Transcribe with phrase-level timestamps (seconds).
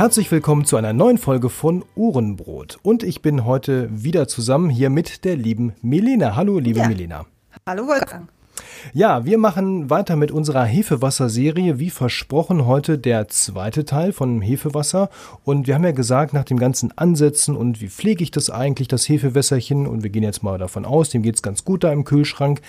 [0.00, 2.78] Herzlich willkommen zu einer neuen Folge von Ohrenbrot.
[2.82, 6.36] Und ich bin heute wieder zusammen hier mit der lieben Milena.
[6.36, 6.88] Hallo, liebe ja.
[6.88, 7.26] Milena.
[7.66, 8.30] Hallo, Wolfgang.
[8.94, 11.78] Ja, wir machen weiter mit unserer Hefewasser-Serie.
[11.78, 15.10] Wie versprochen, heute der zweite Teil von Hefewasser.
[15.44, 18.88] Und wir haben ja gesagt, nach dem ganzen Ansätzen und wie pflege ich das eigentlich,
[18.88, 22.04] das Hefewässerchen, und wir gehen jetzt mal davon aus, dem geht's ganz gut da im
[22.04, 22.62] Kühlschrank,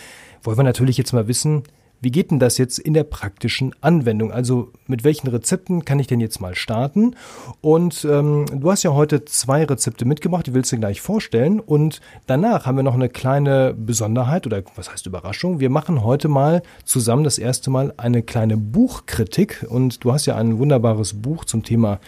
[0.44, 1.64] wollen wir natürlich jetzt mal wissen,
[2.02, 4.32] wie geht denn das jetzt in der praktischen Anwendung?
[4.32, 7.16] Also mit welchen Rezepten kann ich denn jetzt mal starten?
[7.62, 11.60] Und ähm, du hast ja heute zwei Rezepte mitgebracht, die willst du gleich vorstellen.
[11.60, 15.60] Und danach haben wir noch eine kleine Besonderheit oder was heißt Überraschung.
[15.60, 19.66] Wir machen heute mal zusammen das erste Mal eine kleine Buchkritik.
[19.70, 22.00] Und du hast ja ein wunderbares Buch zum Thema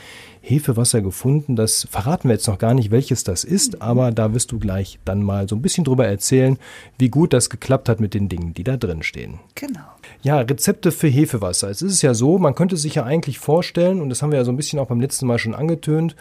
[0.46, 1.56] Hefewasser gefunden.
[1.56, 5.00] Das verraten wir jetzt noch gar nicht, welches das ist, aber da wirst du gleich
[5.06, 6.60] dann mal so ein bisschen drüber erzählen,
[7.00, 9.40] wie gut das geklappt hat mit den Dingen, die da drin stehen.
[9.56, 9.80] Genau.
[10.22, 11.70] Ja, Rezepte für Hefewasser.
[11.70, 14.44] Es ist ja so, man könnte sich ja eigentlich vorstellen, und das haben wir ja
[14.44, 16.17] so ein bisschen auch beim letzten Mal schon angetönt,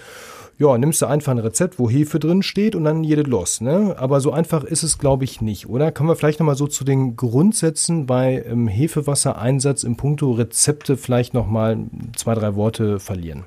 [0.58, 3.96] ja, nimmst du einfach ein Rezept, wo Hefe drin steht und dann jedes los, ne?
[3.98, 5.90] Aber so einfach ist es, glaube ich, nicht, oder?
[5.90, 11.34] Können wir vielleicht nochmal so zu den Grundsätzen bei ähm, Hefewassereinsatz im Punkto Rezepte vielleicht
[11.34, 11.78] nochmal
[12.14, 13.44] zwei, drei Worte verlieren?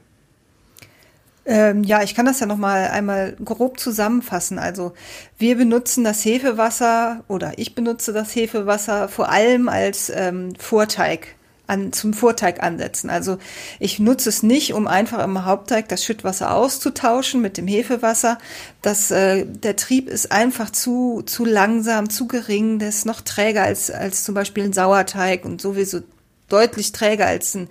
[1.45, 4.57] Ähm, ja, ich kann das ja noch mal einmal grob zusammenfassen.
[4.57, 4.93] Also
[5.37, 11.35] wir benutzen das Hefewasser oder ich benutze das Hefewasser vor allem als ähm, Vorteig
[11.67, 13.09] an, zum Vorteig ansetzen.
[13.09, 13.37] Also
[13.79, 18.37] ich nutze es nicht, um einfach im Hauptteig das Schüttwasser auszutauschen mit dem Hefewasser.
[18.81, 23.63] Das, äh, der Trieb ist einfach zu, zu langsam, zu gering, der ist noch träger
[23.63, 26.01] als, als zum Beispiel ein Sauerteig und sowieso
[26.49, 27.67] deutlich träger als, ein,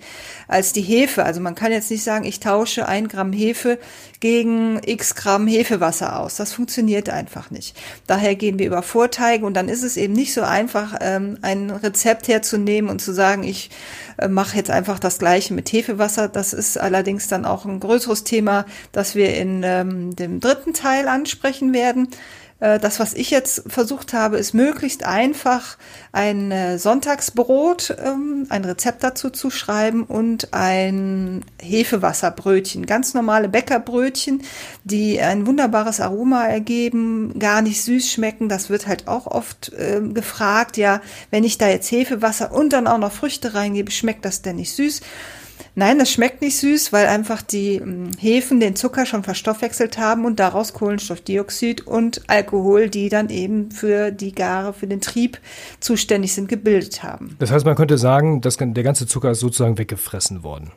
[0.47, 1.23] als die Hefe.
[1.23, 3.79] Also man kann jetzt nicht sagen, ich tausche ein Gramm Hefe
[4.19, 6.35] gegen x Gramm Hefewasser aus.
[6.35, 7.77] Das funktioniert einfach nicht.
[8.07, 11.69] Daher gehen wir über Vorteige und dann ist es eben nicht so einfach, ähm, ein
[11.69, 13.69] Rezept herzunehmen und zu sagen, ich
[14.17, 16.27] äh, mache jetzt einfach das gleiche mit Hefewasser.
[16.27, 21.07] Das ist allerdings dann auch ein größeres Thema, das wir in ähm, dem dritten Teil
[21.07, 22.09] ansprechen werden.
[22.59, 25.77] Äh, das, was ich jetzt versucht habe, ist möglichst einfach
[26.11, 34.43] ein äh, Sonntagsbrot, ähm, ein Rezept dazu zu schreiben und ein Hefewasserbrötchen, ganz normale Bäckerbrötchen,
[34.83, 38.47] die ein wunderbares Aroma ergeben, gar nicht süß schmecken.
[38.47, 40.77] Das wird halt auch oft äh, gefragt.
[40.77, 41.01] Ja,
[41.31, 44.73] wenn ich da jetzt Hefewasser und dann auch noch Früchte reingebe, schmeckt das denn nicht
[44.73, 45.01] süß?
[45.77, 50.25] Nein, das schmeckt nicht süß, weil einfach die hm, Hefen den Zucker schon verstoffwechselt haben
[50.25, 55.37] und daraus Kohlenstoffdioxid und Alkohol, die dann eben für die Gare, für den Trieb
[55.81, 57.35] zuständig sind, gebildet haben.
[57.39, 60.71] Das heißt, man könnte sagen, dass der ganze Zucker ist sozusagen weggefressen worden.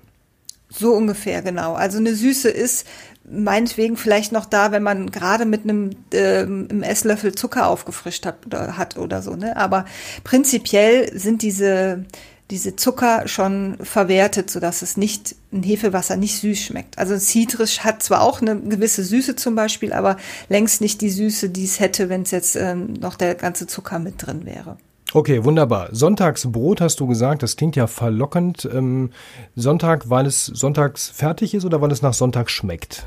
[0.71, 1.75] So ungefähr, genau.
[1.75, 2.87] Also eine Süße ist
[3.25, 8.47] meinetwegen vielleicht noch da, wenn man gerade mit einem, äh, einem Esslöffel Zucker aufgefrischt hat
[8.47, 9.35] oder, hat oder so.
[9.35, 9.57] Ne?
[9.57, 9.85] Aber
[10.25, 12.05] prinzipiell sind diese
[12.51, 16.99] diese Zucker schon verwertet, so dass es nicht ein Hefewasser nicht süß schmeckt.
[16.99, 20.17] Also Citrus hat zwar auch eine gewisse Süße zum Beispiel, aber
[20.49, 23.99] längst nicht die Süße, die es hätte, wenn es jetzt ähm, noch der ganze Zucker
[23.99, 24.79] mit drin wäre.
[25.15, 25.89] Okay, wunderbar.
[25.93, 28.69] Sonntagsbrot hast du gesagt, das klingt ja verlockend.
[28.71, 29.11] Ähm,
[29.57, 33.07] Sonntag, weil es sonntags fertig ist oder weil es nach Sonntag schmeckt?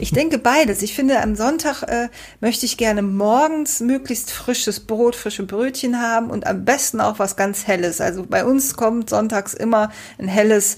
[0.00, 0.82] Ich denke beides.
[0.82, 2.08] Ich finde, am Sonntag äh,
[2.40, 7.36] möchte ich gerne morgens möglichst frisches Brot, frische Brötchen haben und am besten auch was
[7.36, 8.00] ganz Helles.
[8.00, 10.76] Also bei uns kommt sonntags immer ein helles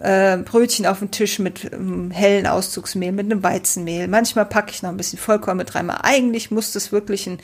[0.00, 4.08] äh, Brötchen auf den Tisch mit ähm, hellen Auszugsmehl, mit einem Weizenmehl.
[4.08, 5.90] Manchmal packe ich noch ein bisschen Vollkorn mit rein.
[5.90, 7.38] Aber eigentlich muss das wirklich ein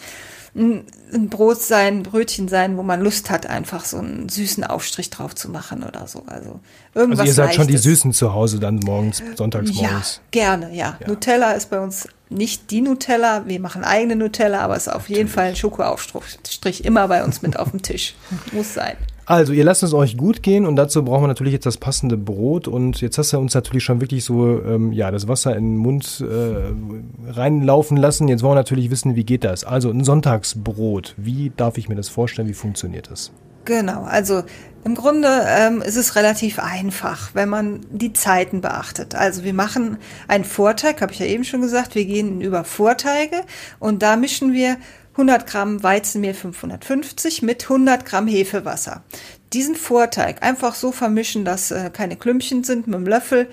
[0.55, 4.65] ein, ein Brot sein, ein Brötchen sein, wo man Lust hat, einfach so einen süßen
[4.65, 6.23] Aufstrich drauf zu machen oder so.
[6.27, 6.61] Also
[6.95, 7.21] irgendwas.
[7.21, 10.21] Also ihr seid schon die Süßen zu Hause dann morgens, sonntags morgens.
[10.33, 10.97] Ja, gerne, ja.
[11.01, 11.09] ja.
[11.09, 15.09] Nutella ist bei uns nicht die Nutella, wir machen eigene Nutella, aber es ist auf
[15.09, 18.15] jeden Fall ein Schokoaufstrich immer bei uns mit auf dem Tisch.
[18.53, 18.97] Muss sein.
[19.27, 22.17] Also, ihr lasst es euch gut gehen und dazu brauchen wir natürlich jetzt das passende
[22.17, 22.69] Brot.
[22.69, 25.77] Und jetzt hast du uns natürlich schon wirklich so, ähm, ja, das Wasser in den
[25.79, 28.29] Mund äh, reinlaufen lassen.
[28.29, 29.65] Jetzt wollen wir natürlich wissen, wie geht das?
[29.65, 31.15] Also, ein Sonntagsbrot.
[31.17, 32.49] Wie darf ich mir das vorstellen?
[32.49, 33.33] Wie funktioniert das?
[33.65, 34.43] Genau, also
[34.85, 39.15] im Grunde ähm, ist es relativ einfach, wenn man die Zeiten beachtet.
[39.15, 39.97] Also wir machen
[40.29, 43.37] einen Vorteig, habe ich ja eben schon gesagt, wir gehen über Vorteige
[43.79, 44.77] und da mischen wir
[45.15, 49.05] 100 Gramm Weizenmehl 550 mit 100 Gramm Hefewasser.
[49.53, 53.49] Diesen Vorteig einfach so vermischen, dass äh, keine Klümpchen sind mit dem Löffel.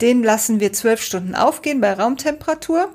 [0.00, 2.88] Den lassen wir zwölf Stunden aufgehen bei Raumtemperatur.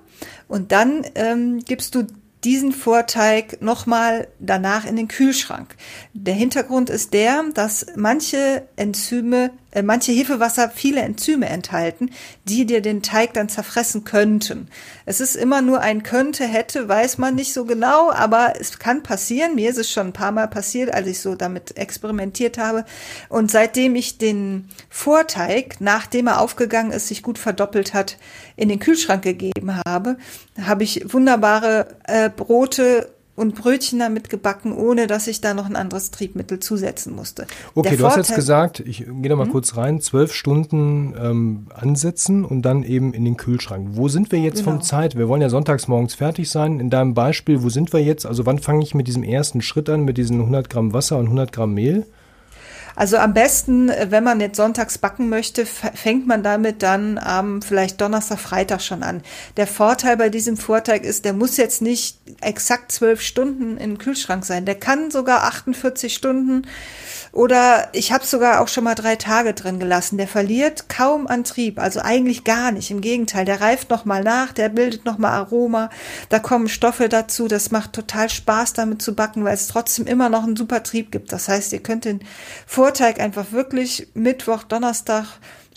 [0.48, 2.08] Und dann ähm, gibst du
[2.44, 5.75] diesen Vorteig nochmal danach in den Kühlschrank.
[6.13, 9.52] Der Hintergrund ist der, dass manche Enzyme
[9.84, 12.12] manche Hefewasser viele Enzyme enthalten,
[12.46, 14.69] die dir den Teig dann zerfressen könnten.
[15.06, 19.04] Es ist immer nur ein könnte, hätte, weiß man nicht so genau, aber es kann
[19.04, 19.56] passieren.
[19.56, 22.86] Mir ist es schon ein paar Mal passiert, als ich so damit experimentiert habe.
[23.30, 28.18] Und seitdem ich den Vorteig, nachdem er aufgegangen ist, sich gut verdoppelt hat,
[28.56, 30.18] in den Kühlschrank gegeben habe,
[30.62, 35.75] habe ich wunderbare äh, Brote und Brötchen damit gebacken, ohne dass ich da noch ein
[35.75, 37.44] anderes Triebmittel zusetzen musste.
[37.75, 39.51] Okay, Der du Vorteil, hast jetzt gesagt, ich gehe da mal hm?
[39.51, 43.89] kurz rein, zwölf Stunden ähm, ansetzen und dann eben in den Kühlschrank.
[43.92, 44.72] Wo sind wir jetzt genau.
[44.72, 45.16] von Zeit?
[45.16, 46.80] Wir wollen ja sonntags morgens fertig sein.
[46.80, 48.25] In deinem Beispiel, wo sind wir jetzt?
[48.25, 51.25] Also wann fange ich mit diesem ersten Schritt an, mit diesen 100 Gramm Wasser und
[51.25, 52.07] 100 Gramm Mehl?
[52.98, 57.62] Also am besten, äh, wenn man jetzt sonntags backen möchte, fängt man damit dann am
[57.62, 59.22] vielleicht Donnerstag, Freitag schon an.
[59.56, 64.44] Der Vorteil bei diesem Vorteig ist, der muss jetzt nicht exakt zwölf Stunden im Kühlschrank
[64.46, 64.66] sein.
[64.66, 66.64] Der kann sogar 48 Stunden
[67.38, 70.18] oder ich habe sogar auch schon mal drei Tage drin gelassen.
[70.18, 72.90] Der verliert kaum Antrieb, also eigentlich gar nicht.
[72.90, 75.92] Im Gegenteil, der reift noch mal nach, der bildet noch mal Aroma.
[76.30, 77.48] Da kommen Stoffe dazu.
[77.48, 81.12] Das macht total Spaß, damit zu backen, weil es trotzdem immer noch einen super Trieb
[81.12, 81.32] gibt.
[81.32, 82.22] Das heißt, ihr könnt den
[82.88, 85.25] Vorteig einfach wirklich Mittwoch, Donnerstag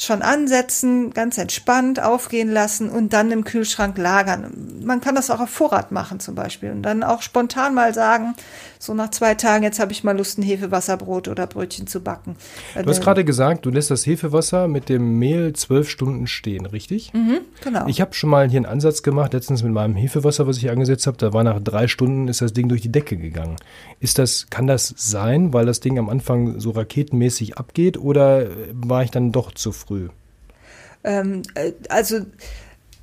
[0.00, 4.81] schon ansetzen, ganz entspannt aufgehen lassen und dann im Kühlschrank lagern.
[4.82, 8.35] Man kann das auch auf Vorrat machen zum Beispiel und dann auch spontan mal sagen,
[8.79, 12.37] so nach zwei Tagen, jetzt habe ich mal Lust, ein Hefewasserbrot oder Brötchen zu backen.
[12.75, 17.12] Du hast gerade gesagt, du lässt das Hefewasser mit dem Mehl zwölf Stunden stehen, richtig?
[17.12, 17.87] Mhm, genau.
[17.87, 21.06] Ich habe schon mal hier einen Ansatz gemacht, letztens mit meinem Hefewasser, was ich angesetzt
[21.06, 23.56] habe, da war nach drei Stunden ist das Ding durch die Decke gegangen.
[23.99, 29.02] Ist das, kann das sein, weil das Ding am Anfang so raketenmäßig abgeht oder war
[29.02, 29.90] ich dann doch zu früh?
[31.05, 32.21] Ähm, äh, also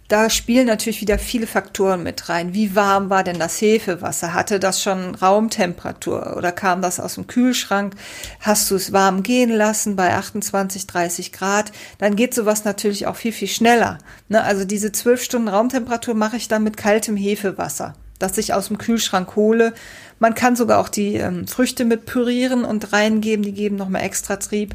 [0.08, 2.54] da spielen natürlich wieder viele Faktoren mit rein.
[2.54, 4.34] Wie warm war denn das Hefewasser?
[4.34, 7.94] Hatte das schon Raumtemperatur oder kam das aus dem Kühlschrank?
[8.40, 11.74] Hast du es warm gehen lassen bei 28, 30 Grad?
[11.98, 13.98] Dann geht sowas natürlich auch viel, viel schneller.
[14.30, 14.42] Ne?
[14.42, 18.78] Also diese zwölf Stunden Raumtemperatur mache ich dann mit kaltem Hefewasser, das ich aus dem
[18.78, 19.74] Kühlschrank hole.
[20.20, 24.38] Man kann sogar auch die ähm, Früchte mit pürieren und reingeben, die geben nochmal extra
[24.38, 24.74] Trieb.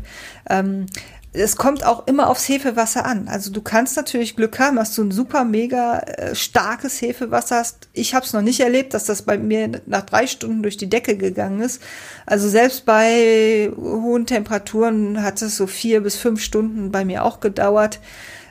[0.50, 0.87] Ähm,
[1.34, 3.26] es kommt auch immer aufs Hefewasser an.
[3.29, 7.88] Also du kannst natürlich Glück haben, dass du ein super mega äh, starkes Hefewasser hast.
[7.94, 10.90] Ich habe es noch nicht erlebt, dass das bei mir nach drei Stunden durch die
[10.90, 11.81] Decke gegangen ist.
[12.26, 17.40] Also selbst bei hohen Temperaturen hat es so vier bis fünf Stunden bei mir auch
[17.40, 18.00] gedauert.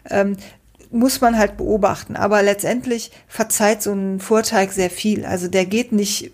[0.10, 0.38] Ähm,
[0.89, 2.16] muss man halt beobachten.
[2.16, 5.24] Aber letztendlich verzeiht so ein Vorteig sehr viel.
[5.24, 6.31] Also der geht nicht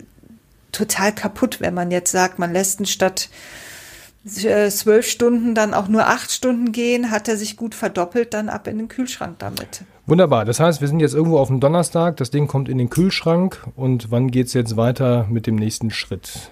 [0.72, 3.28] total kaputt, wenn man jetzt sagt, man lässt ihn statt
[4.24, 8.66] zwölf Stunden dann auch nur acht Stunden gehen, hat er sich gut verdoppelt, dann ab
[8.66, 9.82] in den Kühlschrank damit.
[10.06, 10.44] Wunderbar.
[10.44, 13.66] Das heißt, wir sind jetzt irgendwo auf dem Donnerstag, das Ding kommt in den Kühlschrank
[13.76, 16.50] und wann geht es jetzt weiter mit dem nächsten Schritt?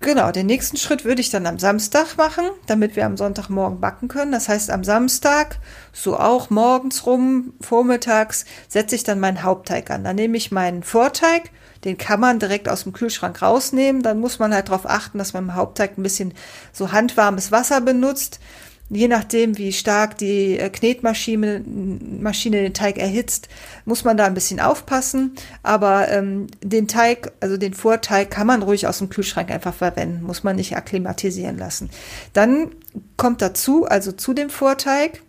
[0.00, 4.08] Genau, den nächsten Schritt würde ich dann am Samstag machen, damit wir am Sonntagmorgen backen
[4.08, 4.30] können.
[4.30, 5.58] Das heißt, am Samstag,
[5.92, 10.04] so auch morgens rum, vormittags, setze ich dann meinen Hauptteig an.
[10.04, 11.50] Dann nehme ich meinen Vorteig,
[11.86, 14.02] den kann man direkt aus dem Kühlschrank rausnehmen.
[14.02, 16.34] Dann muss man halt darauf achten, dass man im Hauptteig ein bisschen
[16.72, 18.40] so handwarmes Wasser benutzt.
[18.88, 21.64] Je nachdem, wie stark die äh, Knetmaschine
[22.20, 23.48] Maschine den Teig erhitzt,
[23.84, 25.34] muss man da ein bisschen aufpassen.
[25.62, 30.24] Aber ähm, den Teig, also den Vorteig, kann man ruhig aus dem Kühlschrank einfach verwenden,
[30.24, 31.90] muss man nicht akklimatisieren lassen.
[32.32, 32.72] Dann
[33.16, 35.22] kommt dazu, also zu dem Vorteig,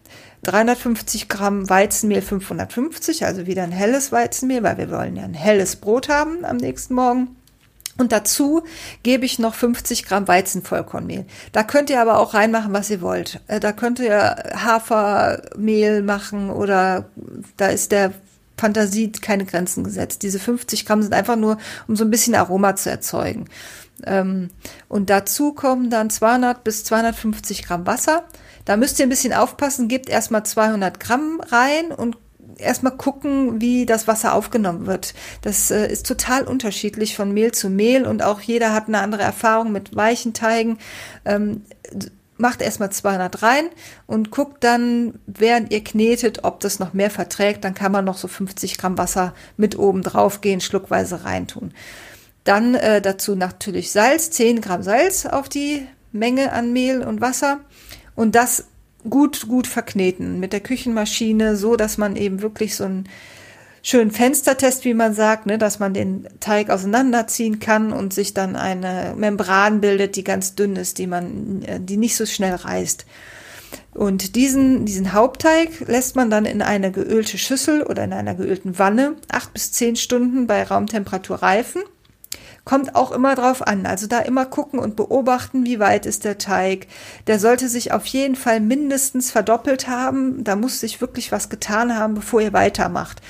[0.43, 5.77] 350 Gramm Weizenmehl 550, also wieder ein helles Weizenmehl, weil wir wollen ja ein helles
[5.77, 7.35] Brot haben am nächsten Morgen.
[7.97, 8.63] Und dazu
[9.03, 11.25] gebe ich noch 50 Gramm Weizenvollkornmehl.
[11.51, 13.41] Da könnt ihr aber auch reinmachen, was ihr wollt.
[13.47, 17.09] Äh, da könnt ihr Hafermehl machen oder
[17.57, 18.13] da ist der
[18.57, 20.23] Fantasie keine Grenzen gesetzt.
[20.23, 21.57] Diese 50 Gramm sind einfach nur,
[21.87, 23.45] um so ein bisschen Aroma zu erzeugen.
[24.05, 24.49] Ähm,
[24.87, 28.23] und dazu kommen dann 200 bis 250 Gramm Wasser.
[28.67, 32.17] Da müsst ihr ein bisschen aufpassen, gebt erstmal 200 Gramm rein und
[32.57, 35.13] erstmal gucken, wie das Wasser aufgenommen wird.
[35.41, 39.21] Das äh, ist total unterschiedlich von Mehl zu Mehl und auch jeder hat eine andere
[39.21, 40.79] Erfahrung mit weichen Teigen.
[41.23, 41.61] Ähm,
[42.35, 43.69] macht erstmal 200 rein
[44.05, 47.63] und guckt dann, während ihr knetet, ob das noch mehr verträgt.
[47.63, 51.73] Dann kann man noch so 50 Gramm Wasser mit oben drauf gehen, schluckweise reintun.
[52.43, 57.61] Dann äh, dazu natürlich Salz, 10 Gramm Salz auf die Menge an Mehl und Wasser
[58.17, 58.65] und das
[59.09, 63.07] gut, gut verkneten mit der Küchenmaschine, so dass man eben wirklich so einen
[63.83, 68.55] schönen Fenstertest, wie man sagt, ne, dass man den Teig auseinanderziehen kann und sich dann
[68.57, 73.05] eine Membran bildet, die ganz dünn ist, die man, äh, die nicht so schnell reißt.
[73.93, 78.79] Und diesen, diesen Hauptteig lässt man dann in eine geölte Schüssel oder in einer geölten
[78.79, 81.83] Wanne acht bis zehn Stunden bei Raumtemperatur reifen
[82.67, 83.85] Kommt auch immer drauf an.
[83.85, 86.87] Also da immer gucken und beobachten, wie weit ist der Teig.
[87.25, 90.43] Der sollte sich auf jeden Fall mindestens verdoppelt haben.
[90.43, 93.21] Da muss sich wirklich was getan haben, bevor ihr weitermacht.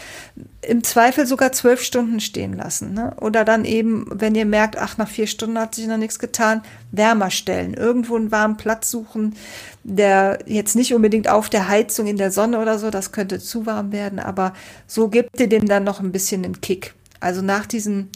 [0.64, 2.96] Im Zweifel sogar zwölf Stunden stehen lassen.
[2.96, 3.16] Ne?
[3.22, 6.64] Oder dann eben, wenn ihr merkt, ach, nach vier Stunden hat sich noch nichts getan,
[6.92, 7.76] wärmer stellen.
[7.76, 9.36] Irgendwo einen warmen Platz suchen,
[9.84, 13.68] der jetzt nicht unbedingt auf der Heizung in der Sonne oder so, das könnte zu
[13.68, 14.54] warm werden, aber
[14.88, 16.96] so gibt ihr dem dann noch ein bisschen einen Kick.
[17.20, 18.10] Also nach diesen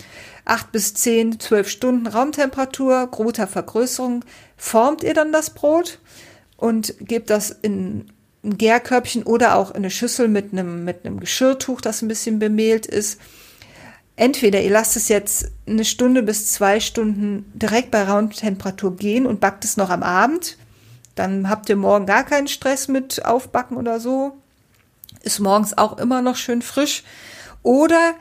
[0.45, 4.25] acht bis zehn, zwölf Stunden Raumtemperatur, großer Vergrößerung,
[4.57, 5.99] formt ihr dann das Brot
[6.57, 8.11] und gebt das in
[8.43, 12.39] ein Gärkörbchen oder auch in eine Schüssel mit einem, mit einem Geschirrtuch, das ein bisschen
[12.39, 13.19] bemehlt ist.
[14.15, 19.39] Entweder ihr lasst es jetzt eine Stunde bis zwei Stunden direkt bei Raumtemperatur gehen und
[19.39, 20.57] backt es noch am Abend.
[21.15, 24.37] Dann habt ihr morgen gar keinen Stress mit Aufbacken oder so.
[25.23, 27.03] Ist morgens auch immer noch schön frisch.
[27.63, 28.15] Oder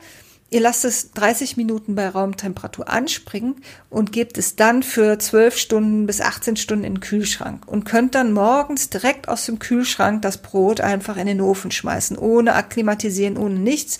[0.53, 3.55] Ihr lasst es 30 Minuten bei Raumtemperatur anspringen
[3.89, 8.15] und gebt es dann für 12 Stunden bis 18 Stunden in den Kühlschrank und könnt
[8.15, 13.37] dann morgens direkt aus dem Kühlschrank das Brot einfach in den Ofen schmeißen, ohne akklimatisieren,
[13.37, 13.99] ohne nichts.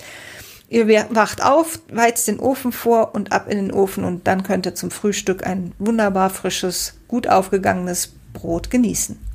[0.68, 4.66] Ihr wacht auf, weizt den Ofen vor und ab in den Ofen und dann könnt
[4.66, 9.31] ihr zum Frühstück ein wunderbar frisches, gut aufgegangenes Brot genießen.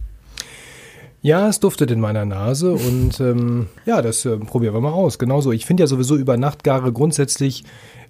[1.22, 5.18] Ja, es duftet in meiner Nase und ähm, ja, das äh, probieren wir mal aus.
[5.18, 5.52] Genauso.
[5.52, 7.64] Ich finde ja sowieso über Nachtgare grundsätzlich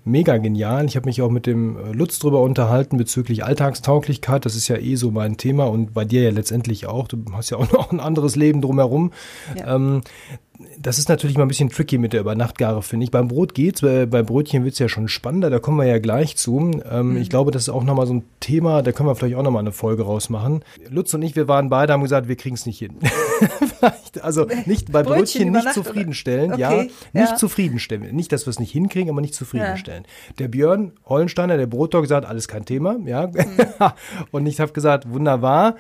[0.07, 0.87] mega genial.
[0.87, 4.45] Ich habe mich auch mit dem äh, Lutz drüber unterhalten bezüglich Alltagstauglichkeit.
[4.45, 7.09] Das ist ja eh so mein Thema und bei dir ja letztendlich auch.
[7.09, 9.13] Du hast ja auch noch ein anderes Leben drumherum.
[9.59, 9.75] Ja.
[9.75, 10.03] Ähm,
[10.79, 13.11] das ist natürlich mal ein bisschen tricky mit der Übernachtgare, finde ich.
[13.11, 16.37] Beim Brot geht's, bei, bei Brötchen wird's ja schon spannender, da kommen wir ja gleich
[16.37, 16.81] zu.
[16.91, 17.17] Ähm, mhm.
[17.19, 19.61] Ich glaube, das ist auch nochmal so ein Thema, da können wir vielleicht auch nochmal
[19.61, 20.65] eine Folge rausmachen.
[20.89, 22.97] Lutz und ich, wir waren beide, haben gesagt, wir kriegen's nicht hin.
[24.23, 26.61] also nicht bei Brötchen, Brötchen nicht zufriedenstellen, okay.
[26.61, 27.37] ja, nicht ja.
[27.37, 28.15] zufriedenstellen.
[28.15, 30.05] Nicht, dass wir es nicht hinkriegen, aber nicht zufriedenstellen.
[30.05, 30.35] Ja.
[30.39, 33.27] Der Björn Hollensteiner, der Brotdog, gesagt, alles kein Thema, ja.
[33.27, 33.33] Mhm.
[34.31, 35.77] und ich habe gesagt, wunderbar.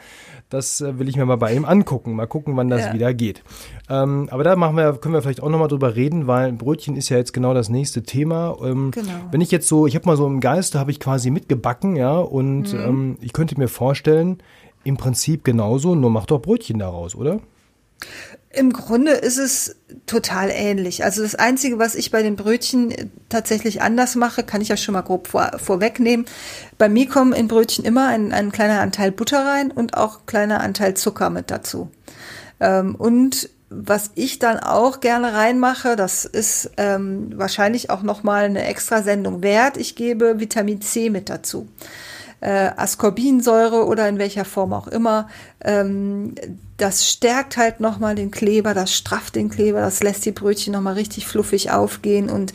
[0.49, 2.15] Das äh, will ich mir mal bei ihm angucken.
[2.15, 2.93] Mal gucken, wann das ja.
[2.93, 3.43] wieder geht.
[3.89, 7.09] Ähm, aber da machen wir, können wir vielleicht auch nochmal drüber reden, weil Brötchen ist
[7.09, 8.57] ja jetzt genau das nächste Thema.
[8.63, 9.13] Ähm, genau.
[9.31, 12.19] Wenn ich jetzt so, ich habe mal so im Geiste, habe ich quasi mitgebacken, ja,
[12.19, 12.81] und mhm.
[12.81, 14.39] ähm, ich könnte mir vorstellen,
[14.85, 17.41] im Prinzip genauso, nur macht doch Brötchen daraus, oder?
[18.57, 21.05] Im Grunde ist es total ähnlich.
[21.05, 24.95] Also das Einzige, was ich bei den Brötchen tatsächlich anders mache, kann ich ja schon
[24.95, 26.25] mal grob vor, vorwegnehmen.
[26.79, 30.61] Bei mir kommen in Brötchen immer ein, ein kleiner Anteil Butter rein und auch kleiner
[30.61, 31.91] Anteil Zucker mit dazu.
[32.59, 38.65] Ähm, und was ich dann auch gerne reinmache, das ist ähm, wahrscheinlich auch nochmal eine
[38.65, 39.77] extra Sendung wert.
[39.77, 41.69] Ich gebe Vitamin C mit dazu.
[42.41, 45.29] Äh, Ascorbinsäure oder in welcher Form auch immer.
[45.63, 46.35] Ähm,
[46.77, 50.95] das stärkt halt nochmal den Kleber, das strafft den Kleber, das lässt die Brötchen nochmal
[50.95, 52.53] richtig fluffig aufgehen und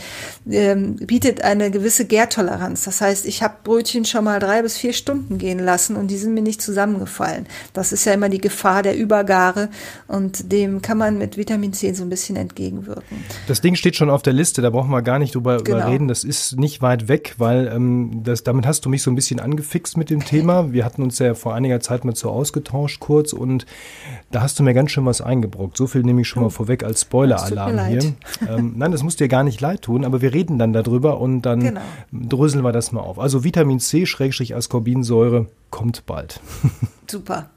[0.50, 2.84] ähm, bietet eine gewisse Gärtoleranz.
[2.84, 6.18] Das heißt, ich habe Brötchen schon mal drei bis vier Stunden gehen lassen und die
[6.18, 7.48] sind mir nicht zusammengefallen.
[7.74, 9.70] Das ist ja immer die Gefahr der Übergare
[10.08, 13.24] und dem kann man mit Vitamin C so ein bisschen entgegenwirken.
[13.48, 15.88] Das Ding steht schon auf der Liste, da brauchen wir gar nicht drüber genau.
[15.88, 16.08] reden.
[16.08, 19.40] Das ist nicht weit weg, weil ähm, das, damit hast du mich so ein bisschen
[19.40, 20.72] angefixt mit dem Thema.
[20.72, 23.66] Wir hatten uns ja vor einiger Zeit mal so ausgetauscht kurz und
[24.32, 25.77] da hast du mir ganz schön was eingebrockt.
[25.77, 26.51] So viel nehme ich schon mal oh.
[26.51, 28.01] vorweg als Spoiler-Alarm hier.
[28.48, 31.44] Ähm, nein, das muss dir gar nicht leid tun, aber wir reden dann darüber und
[31.44, 31.82] dann genau.
[32.12, 33.20] dröseln wir das mal auf.
[33.20, 36.39] Also Vitamin C, Schrägstrich Ascorbinsäure, kommt bald.
[37.10, 37.50] Super.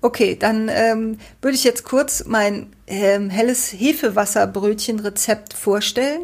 [0.00, 6.22] Okay, dann ähm, würde ich jetzt kurz mein ähm, helles Hefewasserbrötchen-Rezept vorstellen.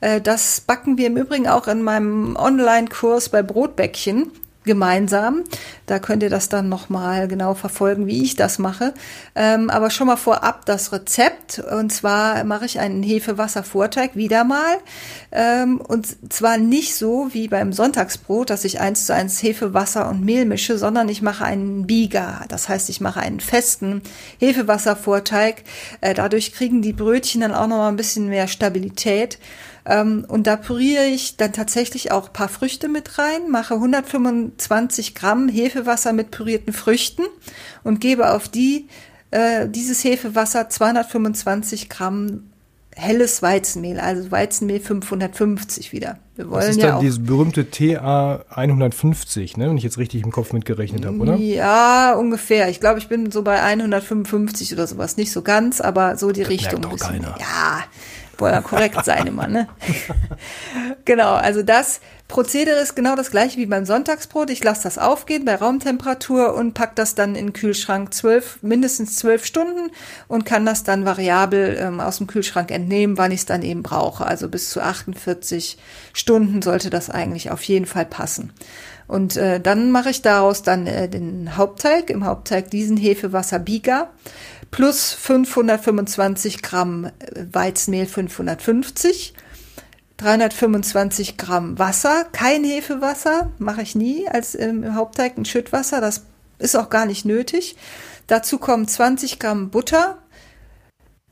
[0.00, 4.32] Äh, das backen wir im Übrigen auch in meinem Online-Kurs bei Brotbäckchen
[4.64, 5.44] gemeinsam.
[5.86, 8.94] Da könnt ihr das dann nochmal genau verfolgen, wie ich das mache.
[9.34, 11.58] Ähm, aber schon mal vorab das Rezept.
[11.58, 14.78] Und zwar mache ich einen Hefewasservorteig wieder mal.
[15.30, 20.24] Ähm, und zwar nicht so wie beim Sonntagsbrot, dass ich eins zu eins Hefewasser und
[20.24, 22.44] Mehl mische, sondern ich mache einen Bieger.
[22.48, 24.02] Das heißt, ich mache einen festen
[24.38, 25.64] Hefewasservorteig.
[26.00, 29.38] Äh, dadurch kriegen die Brötchen dann auch nochmal ein bisschen mehr Stabilität.
[29.86, 35.48] Ähm, und da püriere ich dann tatsächlich auch paar Früchte mit rein, mache 125 Gramm
[35.48, 37.22] Hefewasser mit pürierten Früchten
[37.82, 38.88] und gebe auf die
[39.30, 42.44] äh, dieses Hefewasser 225 Gramm
[42.96, 46.18] helles Weizenmehl, also Weizenmehl 550 wieder.
[46.36, 49.68] Wir wollen das ist ja dann dieses berühmte TA 150, ne?
[49.68, 51.34] wenn ich jetzt richtig im Kopf mitgerechnet habe, oder?
[51.36, 52.68] Ja, ungefähr.
[52.68, 55.16] Ich glaube, ich bin so bei 155 oder sowas.
[55.16, 56.80] Nicht so ganz, aber so die das Richtung.
[56.80, 57.36] Merkt doch keiner.
[57.40, 57.84] Ja,
[58.40, 59.68] wollen ja korrekt sein immer, ne?
[61.04, 64.50] genau, also das Prozedere ist genau das gleiche wie beim Sonntagsbrot.
[64.50, 69.16] Ich lasse das aufgehen bei Raumtemperatur und pack das dann in den Kühlschrank zwölf, mindestens
[69.16, 69.90] zwölf Stunden
[70.26, 73.82] und kann das dann variabel ähm, aus dem Kühlschrank entnehmen, wann ich es dann eben
[73.82, 74.26] brauche.
[74.26, 75.78] Also bis zu 48
[76.12, 78.52] Stunden sollte das eigentlich auf jeden Fall passen.
[79.06, 82.08] Und äh, dann mache ich daraus dann äh, den Hauptteig.
[82.08, 84.10] Im Hauptteig diesen Hefewasser Biga
[84.74, 87.10] plus 525 Gramm äh,
[87.52, 89.34] Weizenmehl 550
[90.16, 96.24] 325 Gramm Wasser, kein Hefewasser, mache ich nie als im Hauptteig ein Schüttwasser, das
[96.58, 97.76] ist auch gar nicht nötig.
[98.26, 100.18] Dazu kommen 20 Gramm Butter,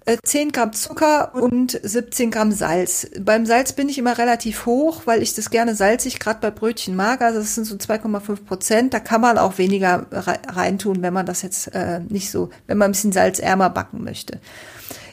[0.06, 3.08] 10 äh, Gramm Zucker und 17 Gramm Salz.
[3.20, 6.96] Beim Salz bin ich immer relativ hoch, weil ich das gerne salzig gerade bei Brötchen
[6.96, 7.20] mag.
[7.22, 8.94] Also das sind so 2,5 Prozent.
[8.94, 12.90] Da kann man auch weniger reintun, wenn man das jetzt äh, nicht so, wenn man
[12.90, 14.40] ein bisschen salzärmer backen möchte.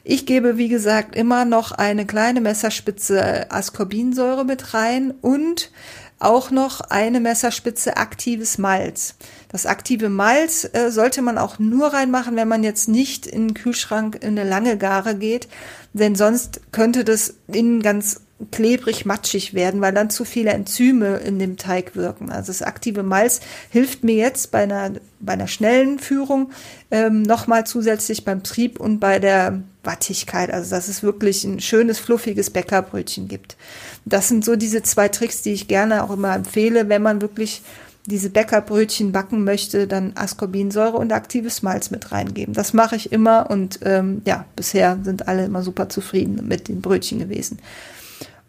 [0.03, 5.71] Ich gebe, wie gesagt, immer noch eine kleine Messerspitze Ascorbinsäure mit rein und
[6.19, 9.15] auch noch eine Messerspitze aktives Malz.
[9.51, 13.53] Das aktive Malz äh, sollte man auch nur reinmachen, wenn man jetzt nicht in den
[13.53, 15.47] Kühlschrank in eine lange Gare geht,
[15.93, 18.21] denn sonst könnte das innen ganz
[18.51, 22.31] klebrig, matschig werden, weil dann zu viele Enzyme in dem Teig wirken.
[22.31, 26.51] Also das aktive Malz hilft mir jetzt bei einer, bei einer schnellen Führung
[26.89, 30.51] ähm, nochmal zusätzlich beim Trieb und bei der Wattigkeit.
[30.53, 33.57] Also dass es wirklich ein schönes, fluffiges Bäckerbrötchen gibt.
[34.05, 37.61] Das sind so diese zwei Tricks, die ich gerne auch immer empfehle, wenn man wirklich
[38.05, 42.53] diese Bäckerbrötchen backen möchte, dann Ascorbinsäure und aktives Malz mit reingeben.
[42.53, 46.81] Das mache ich immer und ähm, ja, bisher sind alle immer super zufrieden mit den
[46.81, 47.59] Brötchen gewesen.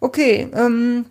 [0.01, 1.07] Okay, ähm,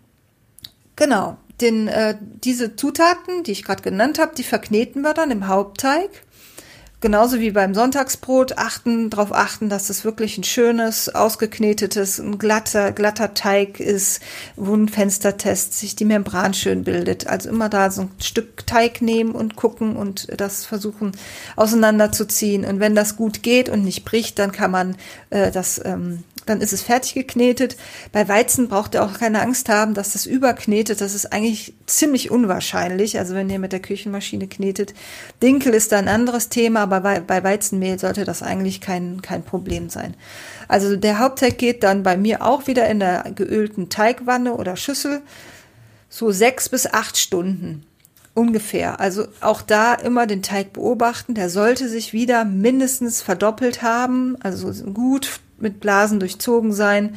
[0.96, 1.38] genau.
[1.62, 6.10] Den, äh, diese Zutaten, die ich gerade genannt habe, die verkneten wir dann im Hauptteig.
[7.02, 12.92] Genauso wie beim Sonntagsbrot achten, darauf achten, dass es wirklich ein schönes, ausgeknetetes, ein glatter,
[12.92, 14.22] glatter Teig ist,
[14.58, 17.26] wo ein Fenstertest sich die Membran schön bildet.
[17.26, 21.14] Also immer da so ein Stück Teig nehmen und gucken und das versuchen
[21.56, 22.66] auseinanderzuziehen.
[22.66, 24.98] Und wenn das gut geht und nicht bricht, dann kann man
[25.30, 27.78] äh, das ähm, dann ist es fertig geknetet.
[28.12, 31.00] Bei Weizen braucht ihr auch keine Angst haben, dass das überknetet.
[31.00, 33.20] Das ist eigentlich ziemlich unwahrscheinlich.
[33.20, 34.94] Also wenn ihr mit der Küchenmaschine knetet.
[35.44, 39.90] Dinkel ist da ein anderes Thema, aber bei, Weizenmehl sollte das eigentlich kein, kein Problem
[39.90, 40.16] sein.
[40.68, 45.22] Also der Hauptteig geht dann bei mir auch wieder in der geölten Teigwanne oder Schüssel.
[46.10, 47.84] So sechs bis acht Stunden.
[48.34, 49.00] Ungefähr.
[49.00, 51.36] Also auch da immer den Teig beobachten.
[51.36, 54.36] Der sollte sich wieder mindestens verdoppelt haben.
[54.42, 57.16] Also gut mit Blasen durchzogen sein.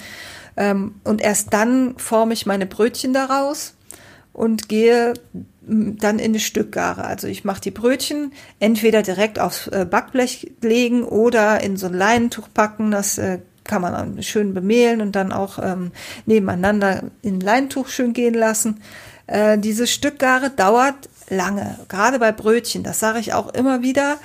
[0.57, 3.74] Ähm, und erst dann forme ich meine Brötchen daraus
[4.33, 5.14] und gehe
[5.64, 7.05] dann in eine Stückgare.
[7.05, 11.94] Also ich mache die Brötchen entweder direkt aufs äh, Backblech legen oder in so ein
[11.94, 12.90] Leinentuch packen.
[12.90, 15.92] Das äh, kann man dann schön bemehlen und dann auch ähm,
[16.26, 18.81] nebeneinander in ein Leintuch schön gehen lassen.
[19.28, 22.83] Äh, diese Stückgare dauert lange, gerade bei Brötchen.
[22.83, 24.18] Das sage ich auch immer wieder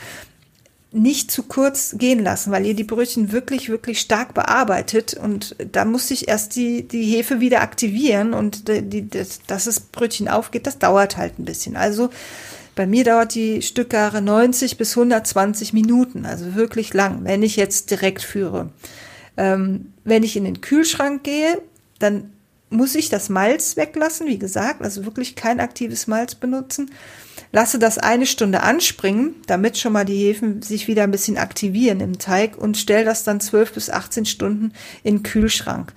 [0.91, 5.83] nicht zu kurz gehen lassen, weil ihr die Brötchen wirklich, wirklich stark bearbeitet und da
[5.83, 10.29] muss sich erst die, die Hefe wieder aktivieren und die, die, das, dass das Brötchen
[10.29, 11.75] aufgeht, das dauert halt ein bisschen.
[11.75, 12.09] Also
[12.75, 17.91] bei mir dauert die Stückgare 90 bis 120 Minuten, also wirklich lang, wenn ich jetzt
[17.91, 18.69] direkt führe.
[19.35, 21.61] Ähm, wenn ich in den Kühlschrank gehe,
[21.99, 22.31] dann
[22.69, 26.91] muss ich das Malz weglassen, wie gesagt, also wirklich kein aktives Malz benutzen
[27.57, 32.01] Lasse das eine Stunde anspringen, damit schon mal die Hefen sich wieder ein bisschen aktivieren
[32.01, 35.91] im Teig und stell das dann 12 bis 18 Stunden in den Kühlschrank.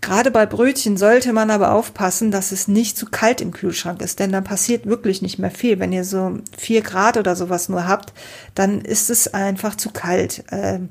[0.00, 4.20] Gerade bei Brötchen sollte man aber aufpassen, dass es nicht zu kalt im Kühlschrank ist,
[4.20, 5.78] denn dann passiert wirklich nicht mehr viel.
[5.80, 8.14] Wenn ihr so vier Grad oder sowas nur habt,
[8.54, 10.44] dann ist es einfach zu kalt.
[10.50, 10.88] Ähm,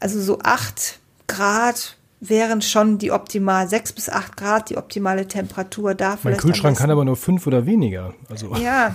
[0.00, 1.96] also so acht Grad
[2.28, 6.18] wären schon die optimal, sechs bis acht Grad, die optimale Temperatur da.
[6.22, 8.14] Mein Kühlschrank kann aber nur fünf oder weniger.
[8.28, 8.54] Also.
[8.56, 8.94] Ja.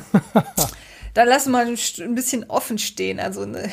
[1.14, 3.20] da lassen wir ein bisschen offen stehen.
[3.20, 3.70] Also ne,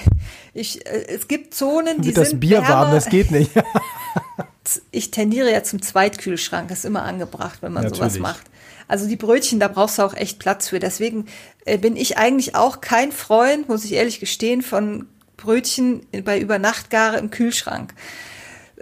[0.54, 2.68] ich, äh, es gibt Zonen, die das sind Bier wärmer.
[2.68, 3.50] warm, das geht nicht.
[4.90, 8.12] ich tendiere ja zum Zweitkühlschrank, ist immer angebracht, wenn man Natürlich.
[8.14, 8.46] sowas macht.
[8.88, 10.78] Also die Brötchen, da brauchst du auch echt Platz für.
[10.78, 11.26] Deswegen
[11.64, 17.18] äh, bin ich eigentlich auch kein Freund, muss ich ehrlich gestehen, von Brötchen bei Übernachtgare
[17.18, 17.94] im Kühlschrank.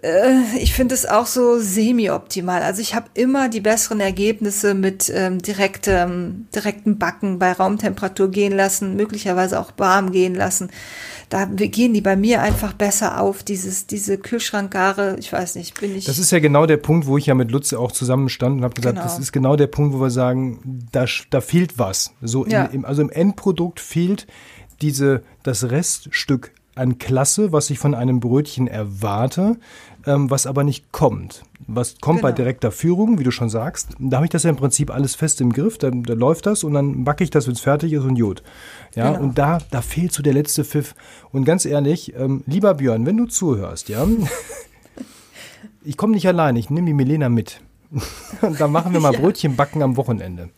[0.05, 2.63] Äh, ich finde es auch so semi-optimal.
[2.63, 8.53] Also ich habe immer die besseren Ergebnisse mit ähm, direktem, direktem Backen bei Raumtemperatur gehen
[8.53, 10.71] lassen, möglicherweise auch warm gehen lassen.
[11.31, 15.97] Da gehen die bei mir einfach besser auf, dieses, diese Kühlschrankgare, ich weiß nicht, bin
[15.97, 16.05] ich.
[16.05, 18.75] Das ist ja genau der Punkt, wo ich ja mit Lutze auch zusammenstand und habe
[18.75, 19.09] gesagt, genau.
[19.09, 22.13] das ist genau der Punkt, wo wir sagen, da, da fehlt was.
[22.21, 22.67] So ja.
[22.67, 24.27] im, also im Endprodukt fehlt
[24.83, 29.57] diese, das Reststück an Klasse, was ich von einem Brötchen erwarte,
[30.07, 31.43] ähm, was aber nicht kommt.
[31.67, 32.29] was kommt genau.
[32.29, 33.91] bei direkter Führung, wie du schon sagst.
[33.99, 36.65] Da habe ich das ja im Prinzip alles fest im Griff, dann, dann läuft das
[36.65, 38.43] und dann backe ich das, wenn es fertig ist und Jod.
[38.95, 39.25] Ja, genau.
[39.25, 40.95] und da, da fehlt so der letzte Pfiff.
[41.33, 44.07] Und ganz ehrlich, ähm, lieber Björn, wenn du zuhörst, ja,
[45.85, 47.61] ich komme nicht allein, ich nehme die Milena mit.
[48.43, 49.21] und dann machen wir mal ja.
[49.21, 50.51] Brötchen backen am Wochenende.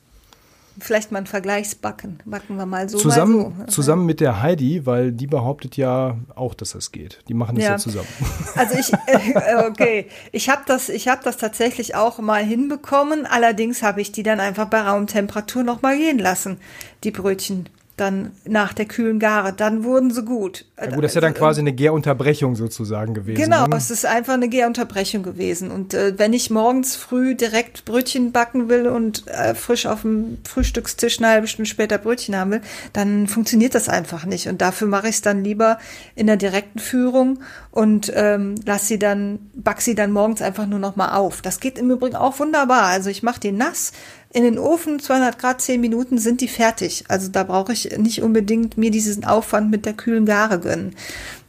[0.78, 2.20] Vielleicht mal ein Vergleichsbacken.
[2.24, 2.98] Backen wir mal so.
[2.98, 3.72] Zusammen, mal so.
[3.72, 7.20] zusammen mit der Heidi, weil die behauptet ja auch, dass das geht.
[7.28, 8.08] Die machen das ja, ja zusammen.
[8.54, 13.26] Also ich, äh, okay, ich habe das, ich habe das tatsächlich auch mal hinbekommen.
[13.26, 16.58] Allerdings habe ich die dann einfach bei Raumtemperatur noch mal gehen lassen,
[17.04, 20.66] die Brötchen dann nach der kühlen Gare, dann wurden sie gut.
[20.78, 23.42] Ja gut, das ist ja dann also, quasi eine Gärunterbrechung sozusagen gewesen.
[23.42, 23.76] Genau, ne?
[23.76, 25.70] es ist einfach eine Gärunterbrechung gewesen.
[25.70, 30.38] Und äh, wenn ich morgens früh direkt Brötchen backen will und äh, frisch auf dem
[30.44, 32.60] Frühstückstisch eine halbe Stunde später Brötchen haben will,
[32.92, 34.48] dann funktioniert das einfach nicht.
[34.48, 35.78] Und dafür mache ich es dann lieber
[36.14, 37.38] in der direkten Führung
[37.70, 41.40] und ähm, lass sie dann, back sie dann morgens einfach nur noch mal auf.
[41.40, 42.82] Das geht im Übrigen auch wunderbar.
[42.82, 43.92] Also ich mache die nass,
[44.36, 47.04] in den Ofen, 200 Grad, 10 Minuten sind die fertig.
[47.08, 50.94] Also da brauche ich nicht unbedingt mir diesen Aufwand mit der kühlen Gare gönnen.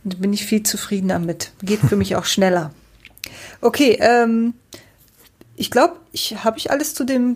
[0.05, 1.51] Da bin ich viel zufriedener mit.
[1.61, 2.71] Geht für mich auch schneller.
[3.59, 4.53] Okay, ähm,
[5.57, 7.35] ich glaube, ich habe ich alles zu dem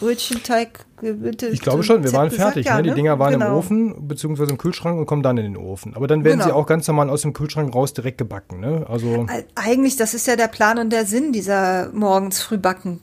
[0.00, 1.46] Brötchenteig bitte.
[1.46, 2.66] Ich glaube schon, wir waren gesagt, fertig.
[2.66, 2.82] Ja, ne?
[2.82, 2.96] Die ne?
[2.96, 3.46] Dinger waren genau.
[3.46, 5.94] im Ofen beziehungsweise im Kühlschrank und kommen dann in den Ofen.
[5.94, 6.50] Aber dann werden genau.
[6.50, 8.58] sie auch ganz normal aus dem Kühlschrank raus direkt gebacken.
[8.58, 8.84] Ne?
[8.88, 13.00] Also eigentlich, das ist ja der Plan und der Sinn dieser morgens früh backen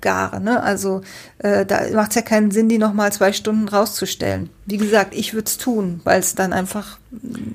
[0.00, 0.40] Gare.
[0.40, 0.62] Ne?
[0.62, 1.02] Also
[1.38, 4.50] äh, da macht es ja keinen Sinn, die nochmal zwei Stunden rauszustellen.
[4.66, 6.98] Wie gesagt, ich würde es tun, weil es dann einfach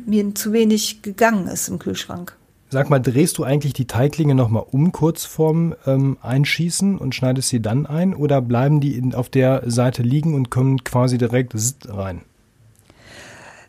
[0.06, 2.36] mir zu wenig gegangen ist im Kühlschrank.
[2.70, 7.50] Sag mal, drehst du eigentlich die Teiglinge nochmal um kurz vorm ähm, Einschießen und schneidest
[7.50, 11.54] sie dann ein oder bleiben die in, auf der Seite liegen und kommen quasi direkt
[11.88, 12.22] rein?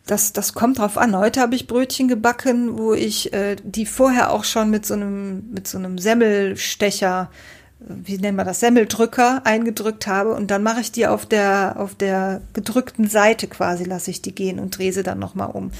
[0.06, 1.16] Das, das kommt drauf an.
[1.16, 5.50] Heute habe ich Brötchen gebacken, wo ich äh, die vorher auch schon mit so einem,
[5.52, 7.30] mit so einem Semmelstecher
[7.86, 11.94] wie nennen wir das, Semmeldrücker eingedrückt habe und dann mache ich die auf der, auf
[11.94, 15.70] der gedrückten Seite quasi, lasse ich die gehen und drehe sie dann nochmal um.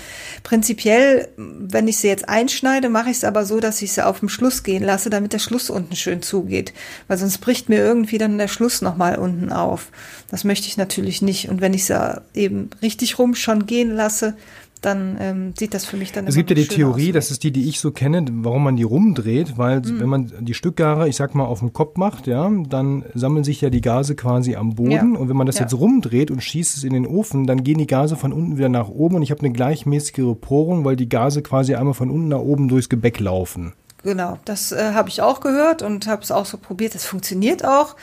[0.42, 4.20] Prinzipiell, wenn ich sie jetzt einschneide, mache ich es aber so, dass ich sie auf
[4.20, 6.74] dem Schluss gehen lasse, damit der Schluss unten schön zugeht,
[7.08, 9.88] weil sonst bricht mir irgendwie dann der Schluss nochmal unten auf.
[10.30, 14.34] Das möchte ich natürlich nicht und wenn ich sie eben richtig rum schon gehen lasse,
[14.84, 17.14] dann ähm, sieht das für mich dann Es gibt ja die Theorie, aus.
[17.14, 20.00] das ist die, die ich so kenne, warum man die rumdreht, weil mhm.
[20.00, 23.60] wenn man die Stückgare, ich sag mal, auf dem Kopf macht, ja, dann sammeln sich
[23.60, 25.02] ja die Gase quasi am Boden ja.
[25.02, 25.62] und wenn man das ja.
[25.62, 28.68] jetzt rumdreht und schießt es in den Ofen, dann gehen die Gase von unten wieder
[28.68, 32.28] nach oben und ich habe eine gleichmäßigere Porung, weil die Gase quasi einmal von unten
[32.28, 33.72] nach oben durchs Gebäck laufen.
[34.04, 36.94] Genau, das äh, habe ich auch gehört und habe es auch so probiert.
[36.94, 37.96] Das funktioniert auch.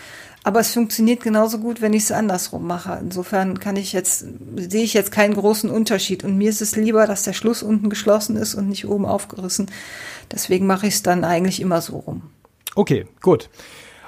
[0.44, 2.98] Aber es funktioniert genauso gut, wenn ich es andersrum mache.
[3.00, 4.26] Insofern kann ich jetzt,
[4.56, 6.24] sehe ich jetzt keinen großen Unterschied.
[6.24, 9.70] Und mir ist es lieber, dass der Schluss unten geschlossen ist und nicht oben aufgerissen.
[10.32, 12.24] Deswegen mache ich es dann eigentlich immer so rum.
[12.74, 13.50] Okay, gut.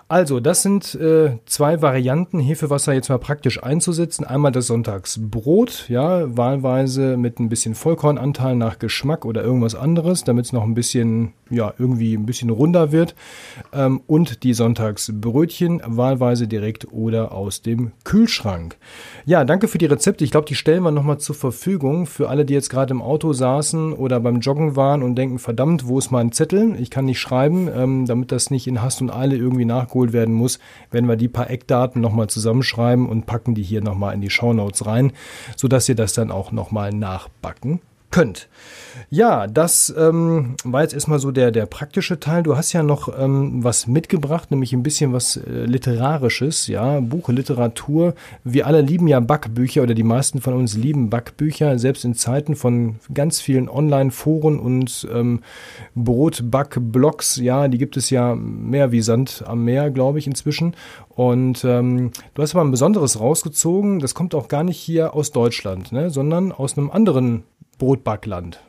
[0.10, 4.26] Also, das sind äh, zwei Varianten, Hefewasser jetzt mal praktisch einzusetzen.
[4.26, 10.46] Einmal das Sonntagsbrot, ja, wahlweise mit ein bisschen Vollkornanteil nach Geschmack oder irgendwas anderes, damit
[10.46, 13.16] es noch ein bisschen, ja, irgendwie ein bisschen runder wird.
[13.72, 18.78] Ähm, und die Sonntagsbrötchen, wahlweise direkt oder aus dem Kühlschrank.
[19.26, 20.26] Ja, danke für die Rezepte.
[20.26, 23.34] Ich glaube, die stellen wir nochmal zur Verfügung für alle, die jetzt gerade im Auto
[23.34, 26.76] saßen oder beim Joggen waren und denken, verdammt, wo ist mein Zettel?
[26.80, 30.34] Ich kann nicht schreiben, ähm, damit das nicht in Hast und Eile irgendwie nachgeholt werden
[30.34, 30.60] muss,
[30.92, 34.86] werden wir die paar Eckdaten nochmal zusammenschreiben und packen die hier nochmal in die Shownotes
[34.86, 35.12] rein,
[35.56, 37.82] sodass ihr das dann auch nochmal nachbacken
[38.14, 38.48] könnt.
[39.10, 42.44] Ja, das ähm, war jetzt erstmal so der, der praktische Teil.
[42.44, 47.32] Du hast ja noch ähm, was mitgebracht, nämlich ein bisschen was äh, Literarisches, ja, Buche,
[47.32, 48.14] Literatur.
[48.44, 52.56] Wir alle lieben ja Backbücher oder die meisten von uns lieben Backbücher, selbst in Zeiten
[52.56, 55.42] von ganz vielen Online-Foren und ähm,
[55.96, 60.76] Brotback-Blogs, ja, die gibt es ja mehr wie Sand am Meer, glaube ich, inzwischen.
[61.16, 65.32] Und ähm, du hast aber ein Besonderes rausgezogen, das kommt auch gar nicht hier aus
[65.32, 67.44] Deutschland, ne, sondern aus einem anderen
[67.78, 68.60] Brotbackland?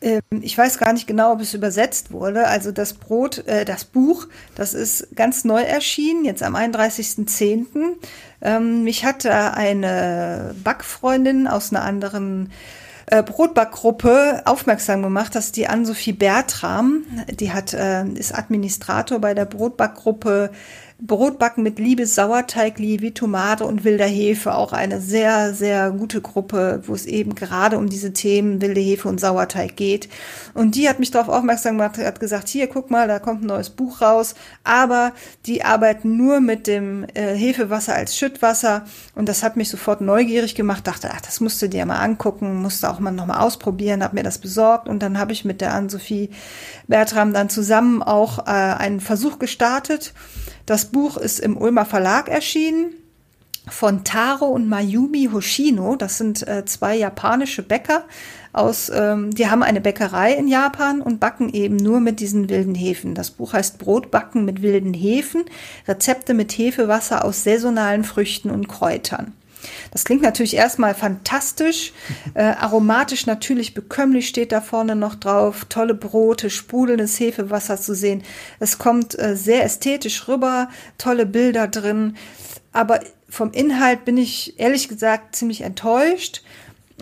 [0.00, 2.46] Ähm, ich weiß gar nicht genau, ob es übersetzt wurde.
[2.46, 7.66] Also das Brot, äh, das Buch, das ist ganz neu erschienen, jetzt am 31.10.
[8.42, 12.50] Ähm, mich hatte eine Backfreundin aus einer anderen
[13.06, 19.44] äh, Brotbackgruppe aufmerksam gemacht, dass die Ann-Sophie Bertram, die hat, äh, ist Administrator bei der
[19.44, 20.50] Brotbackgruppe
[21.06, 24.54] Brotbacken mit Liebe, Sauerteig, Liebe, Tomate und wilder Hefe.
[24.54, 29.08] Auch eine sehr, sehr gute Gruppe, wo es eben gerade um diese Themen wilde Hefe
[29.08, 30.08] und Sauerteig geht.
[30.54, 33.48] Und die hat mich darauf aufmerksam gemacht, hat gesagt, hier, guck mal, da kommt ein
[33.48, 34.34] neues Buch raus.
[34.62, 35.12] Aber
[35.44, 38.86] die arbeiten nur mit dem äh, Hefewasser als Schüttwasser.
[39.14, 40.86] Und das hat mich sofort neugierig gemacht.
[40.86, 44.14] Dachte, ach, das musst du dir mal angucken, musst du auch mal nochmal ausprobieren, hab
[44.14, 44.88] mir das besorgt.
[44.88, 46.30] Und dann habe ich mit der Ann-Sophie
[46.88, 50.14] Bertram dann zusammen auch äh, einen Versuch gestartet
[50.66, 52.94] das Buch ist im Ulmer Verlag erschienen
[53.68, 55.96] von Taro und Mayumi Hoshino.
[55.96, 58.04] Das sind äh, zwei japanische Bäcker
[58.52, 62.74] aus, ähm, die haben eine Bäckerei in Japan und backen eben nur mit diesen wilden
[62.74, 63.14] Hefen.
[63.14, 65.44] Das Buch heißt Brotbacken mit wilden Hefen,
[65.88, 69.32] Rezepte mit Hefewasser aus saisonalen Früchten und Kräutern.
[69.94, 71.92] Das klingt natürlich erstmal fantastisch.
[72.34, 75.66] Äh, aromatisch natürlich bekömmlich steht da vorne noch drauf.
[75.68, 78.24] Tolle Brote, sprudelndes Hefewasser zu sehen.
[78.58, 82.16] Es kommt äh, sehr ästhetisch rüber, tolle Bilder drin.
[82.72, 86.42] Aber vom Inhalt bin ich ehrlich gesagt ziemlich enttäuscht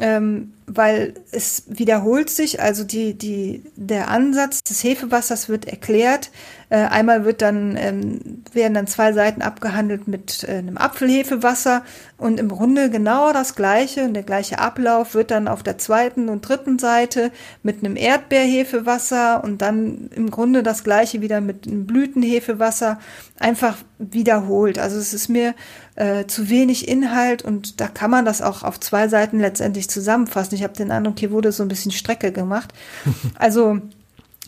[0.00, 6.30] ähm, weil es wiederholt sich, also die, die, der Ansatz des Hefewassers wird erklärt.
[6.70, 11.82] Äh, einmal wird dann, ähm, werden dann zwei Seiten abgehandelt mit äh, einem Apfelhefewasser
[12.16, 16.28] und im Grunde genau das gleiche und der gleiche Ablauf wird dann auf der zweiten
[16.28, 17.30] und dritten Seite
[17.62, 22.98] mit einem Erdbeerhefewasser und dann im Grunde das gleiche wieder mit einem Blütenhefewasser
[23.38, 24.78] einfach wiederholt.
[24.78, 25.54] Also es ist mir
[25.94, 30.51] äh, zu wenig Inhalt und da kann man das auch auf zwei Seiten letztendlich zusammenfassen.
[30.52, 32.72] Ich habe den Eindruck, hier wurde so ein bisschen Strecke gemacht.
[33.38, 33.78] Also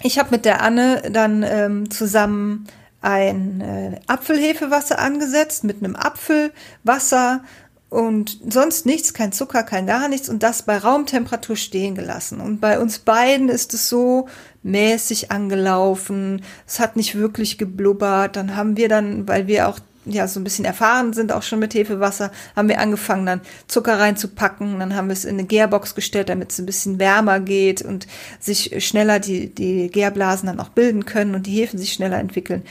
[0.02, 2.66] ich habe mit der Anne dann ähm, zusammen
[3.00, 7.42] ein äh, Apfelhefewasser angesetzt mit einem Apfelwasser
[7.90, 12.40] und sonst nichts, kein Zucker, kein gar nichts und das bei Raumtemperatur stehen gelassen.
[12.40, 14.26] Und bei uns beiden ist es so
[14.64, 18.34] mäßig angelaufen, es hat nicht wirklich geblubbert.
[18.34, 21.58] Dann haben wir dann, weil wir auch ja so ein bisschen erfahren sind, auch schon
[21.58, 24.78] mit Hefewasser, haben wir angefangen, dann Zucker reinzupacken.
[24.78, 28.06] Dann haben wir es in eine Gärbox gestellt, damit es ein bisschen wärmer geht und
[28.40, 32.62] sich schneller die, die Gärblasen dann auch bilden können und die Hefen sich schneller entwickeln.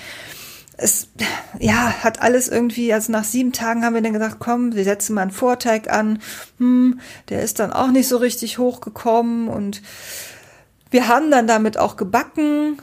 [0.75, 1.07] Es,
[1.59, 5.13] ja, hat alles irgendwie, also nach sieben Tagen haben wir dann gesagt, komm, wir setzen
[5.13, 6.19] mal einen Vorteig an.
[6.57, 9.81] Hm, der ist dann auch nicht so richtig hochgekommen und
[10.89, 12.77] wir haben dann damit auch gebacken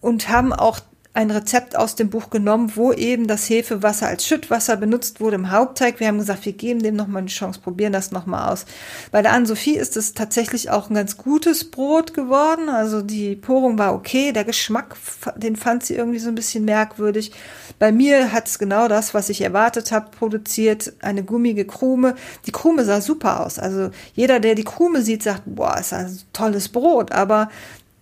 [0.00, 0.78] und haben auch
[1.16, 5.50] ein Rezept aus dem Buch genommen, wo eben das Hefewasser als Schüttwasser benutzt wurde im
[5.50, 5.98] Hauptteig.
[5.98, 8.66] Wir haben gesagt, wir geben dem nochmal eine Chance, probieren das nochmal aus.
[9.12, 12.68] Bei der Anne-Sophie ist es tatsächlich auch ein ganz gutes Brot geworden.
[12.68, 14.32] Also die Porung war okay.
[14.32, 14.94] Der Geschmack,
[15.36, 17.32] den fand sie irgendwie so ein bisschen merkwürdig.
[17.78, 20.92] Bei mir hat es genau das, was ich erwartet habe, produziert.
[21.00, 22.14] Eine gummige Krume.
[22.44, 23.58] Die Krume sah super aus.
[23.58, 27.12] Also jeder, der die Krume sieht, sagt, boah, ist ein tolles Brot.
[27.12, 27.48] Aber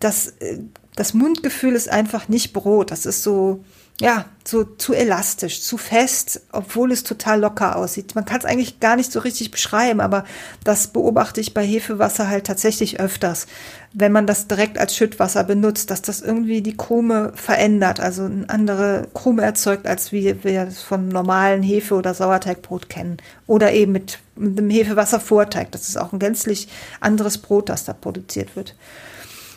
[0.00, 0.58] das äh,
[0.96, 2.92] das Mundgefühl ist einfach nicht Brot.
[2.92, 3.64] Das ist so,
[4.00, 8.14] ja, so zu elastisch, zu fest, obwohl es total locker aussieht.
[8.14, 10.24] Man kann es eigentlich gar nicht so richtig beschreiben, aber
[10.62, 13.46] das beobachte ich bei Hefewasser halt tatsächlich öfters,
[13.92, 18.48] wenn man das direkt als Schüttwasser benutzt, dass das irgendwie die Krume verändert, also eine
[18.48, 23.16] andere Krume erzeugt, als wie wir es von normalen Hefe- oder Sauerteigbrot kennen.
[23.48, 25.72] Oder eben mit, mit dem Hefewasservorteig.
[25.72, 26.68] Das ist auch ein gänzlich
[27.00, 28.76] anderes Brot, das da produziert wird.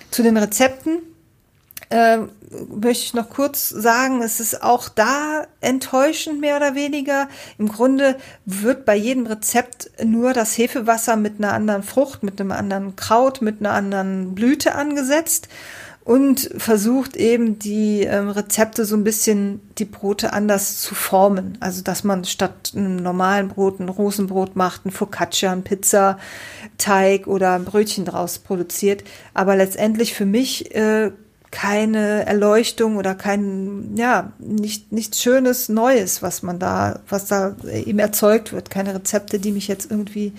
[0.10, 1.00] Zu den Rezepten
[1.90, 2.18] äh,
[2.70, 7.28] möchte ich noch kurz sagen, es ist auch da enttäuschend mehr oder weniger.
[7.58, 12.52] Im Grunde wird bei jedem Rezept nur das Hefewasser mit einer anderen Frucht, mit einem
[12.52, 15.48] anderen Kraut, mit einer anderen Blüte angesetzt
[16.08, 21.58] und versucht eben die ähm, Rezepte so ein bisschen die Brote anders zu formen.
[21.60, 27.56] Also dass man statt einem normalen Brot ein Rosenbrot macht, ein Focaccia, ein Pizzateig oder
[27.56, 29.04] ein Brötchen draus produziert.
[29.34, 31.12] Aber letztendlich für mich äh,
[31.52, 38.00] keine Erleuchtung oder kein, ja, nicht, nichts Schönes, Neues, was man da, was da eben
[38.00, 38.70] erzeugt wird.
[38.70, 40.34] Keine Rezepte, die mich jetzt irgendwie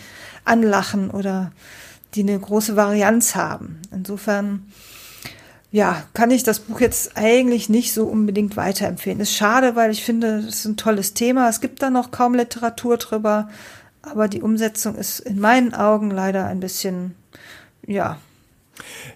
[0.44, 1.52] anlachen oder
[2.14, 3.80] die eine große Varianz haben.
[3.90, 4.70] Insofern,
[5.70, 9.20] ja, kann ich das Buch jetzt eigentlich nicht so unbedingt weiterempfehlen.
[9.20, 11.48] Ist schade, weil ich finde, es ist ein tolles Thema.
[11.48, 13.48] Es gibt da noch kaum Literatur drüber,
[14.02, 17.14] aber die Umsetzung ist in meinen Augen leider ein bisschen,
[17.86, 18.18] ja,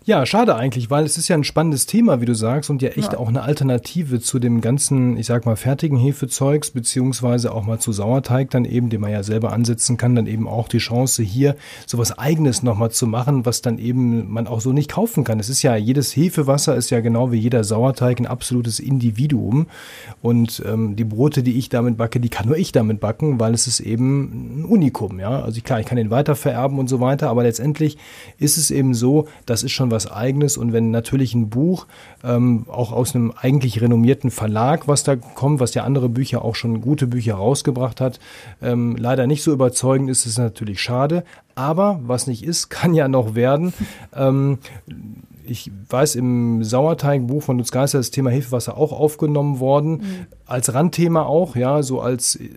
[0.05, 2.91] ja, schade eigentlich, weil es ist ja ein spannendes Thema, wie du sagst, und ja
[2.91, 3.19] echt ja.
[3.19, 7.93] auch eine Alternative zu dem ganzen, ich sag mal, fertigen Hefezeugs, beziehungsweise auch mal zu
[7.93, 11.57] Sauerteig dann eben, den man ja selber ansetzen kann, dann eben auch die Chance hier
[11.87, 15.39] sowas eigenes nochmal zu machen, was dann eben man auch so nicht kaufen kann.
[15.39, 19.67] Es ist ja, jedes Hefewasser ist ja genau wie jeder Sauerteig ein absolutes Individuum
[20.21, 23.55] und ähm, die Brote, die ich damit backe, die kann nur ich damit backen, weil
[23.55, 25.43] es ist eben ein Unikum, ja.
[25.43, 27.99] Also klar, ich kann den weitervererben und so weiter, aber letztendlich
[28.39, 30.57] ist es eben so, dass das ist schon was Eigenes.
[30.57, 31.87] Und wenn natürlich ein Buch
[32.25, 36.55] ähm, auch aus einem eigentlich renommierten Verlag, was da kommt, was ja andere Bücher auch
[36.55, 38.19] schon gute Bücher rausgebracht hat,
[38.63, 41.23] ähm, leider nicht so überzeugend ist, ist natürlich schade.
[41.55, 43.75] Aber was nicht ist, kann ja noch werden.
[44.17, 44.59] Ähm,
[45.45, 49.91] ich weiß, im Sauerteigbuch von Lutz Geister ist das Thema Hefewasser auch aufgenommen worden.
[49.91, 50.27] Mhm.
[50.47, 52.49] Als Randthema auch, ja, so als äh,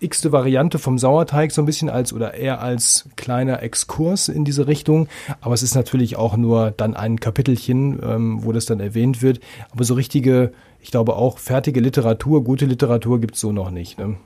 [0.00, 4.66] x-te Variante vom Sauerteig, so ein bisschen als oder eher als kleiner Exkurs in diese
[4.66, 5.08] Richtung.
[5.40, 9.40] Aber es ist natürlich auch nur dann ein Kapitelchen, ähm, wo das dann erwähnt wird.
[9.70, 13.98] Aber so richtige, ich glaube auch fertige Literatur, gute Literatur gibt es so noch nicht.
[13.98, 14.16] Ne?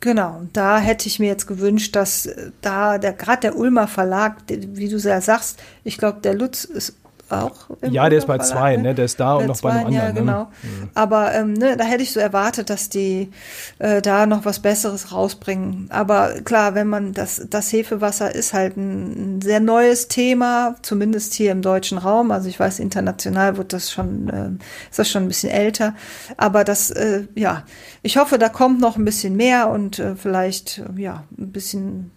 [0.00, 4.42] Genau, da hätte ich mir jetzt gewünscht, dass äh, da der gerade der Ulmer Verlag,
[4.48, 6.96] wie du ja sagst, ich glaube, der Lutz ist
[7.30, 7.70] auch.
[7.82, 8.82] ja, der ist bei zwei, ne?
[8.82, 8.94] ne?
[8.94, 10.06] Der ist da und noch zwei, bei einem anderen.
[10.06, 10.40] Ja, genau.
[10.62, 10.88] Ne?
[10.94, 13.30] Aber ähm, ne, da hätte ich so erwartet, dass die
[13.78, 15.86] äh, da noch was Besseres rausbringen.
[15.90, 21.34] Aber klar, wenn man das, das Hefewasser ist halt ein, ein, sehr neues Thema, zumindest
[21.34, 22.30] hier im deutschen Raum.
[22.30, 25.94] Also ich weiß, international wird das schon, äh, ist das schon ein bisschen älter.
[26.36, 27.64] Aber das, äh, ja,
[28.02, 32.10] ich hoffe, da kommt noch ein bisschen mehr und äh, vielleicht, ja, ein bisschen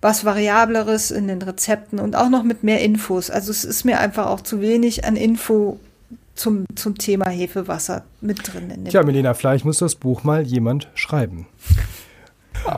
[0.00, 3.30] was Variableres in den Rezepten und auch noch mit mehr Infos.
[3.30, 5.80] Also es ist mir einfach auch zu wenig an Info
[6.34, 8.70] zum, zum Thema Hefewasser mit drin.
[8.70, 11.46] In Tja, Melina, vielleicht muss das Buch mal jemand schreiben.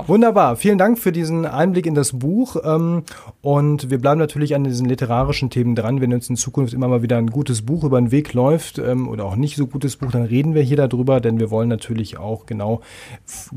[0.06, 0.56] Wunderbar.
[0.56, 2.56] Vielen Dank für diesen Einblick in das Buch.
[2.64, 3.02] Ähm,
[3.42, 6.00] und wir bleiben natürlich an diesen literarischen Themen dran.
[6.00, 9.08] Wenn uns in Zukunft immer mal wieder ein gutes Buch über den Weg läuft ähm,
[9.08, 12.18] oder auch nicht so gutes Buch, dann reden wir hier darüber, denn wir wollen natürlich
[12.18, 12.80] auch genau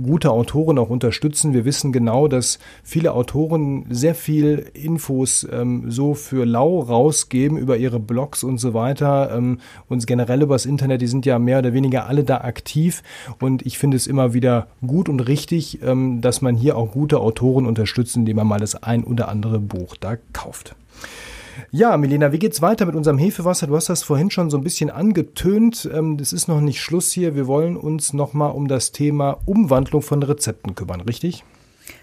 [0.01, 1.53] gute Autoren auch unterstützen.
[1.53, 7.77] Wir wissen genau, dass viele Autoren sehr viel Infos ähm, so für lau rausgeben über
[7.77, 9.41] ihre Blogs und so weiter
[9.87, 11.01] und generell übers Internet.
[11.01, 13.03] Die sind ja mehr oder weniger alle da aktiv
[13.39, 15.79] und ich finde es immer wieder gut und richtig,
[16.21, 19.95] dass man hier auch gute Autoren unterstützt, indem man mal das ein oder andere Buch
[19.99, 20.75] da kauft.
[21.71, 23.67] Ja, Milena, wie geht's weiter mit unserem Hefewasser?
[23.67, 25.89] Du hast das vorhin schon so ein bisschen angetönt.
[25.93, 27.35] Ähm, das ist noch nicht Schluss hier.
[27.35, 31.43] Wir wollen uns nochmal um das Thema Umwandlung von Rezepten kümmern, richtig?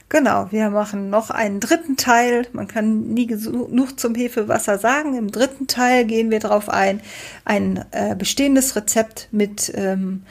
[0.09, 2.46] Genau, wir machen noch einen dritten Teil.
[2.53, 5.16] Man kann nie genug zum Hefewasser sagen.
[5.16, 7.01] Im dritten Teil gehen wir darauf ein,
[7.44, 10.25] ein äh, bestehendes Rezept mit ähm,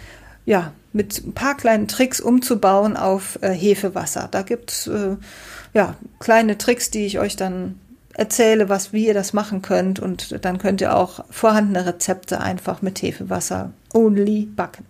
[0.45, 4.28] ja, mit ein paar kleinen Tricks umzubauen auf äh, Hefewasser.
[4.30, 5.15] Da gibt's äh,
[5.73, 7.80] ja kleine Tricks, die ich euch dann
[8.13, 12.82] erzähle, was wie ihr das machen könnt und dann könnt ihr auch vorhandene Rezepte einfach
[12.82, 14.86] mit Hefewasser only backen.